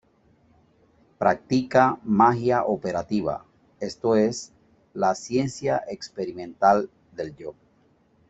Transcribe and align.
Practica 1.19 1.83
magia 2.07 2.63
operativa, 2.65 3.45
esto 3.79 4.15
es, 4.15 4.51
la 4.95 5.13
ciencia 5.13 5.79
experimental 5.87 6.89
del 7.15 7.35
yo. 7.35 7.53